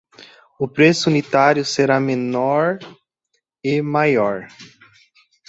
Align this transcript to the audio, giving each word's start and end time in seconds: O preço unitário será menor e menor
O 0.59 0.67
preço 0.67 1.11
unitário 1.11 1.63
será 1.63 1.99
menor 1.99 2.79
e 3.63 3.83
menor 3.83 4.47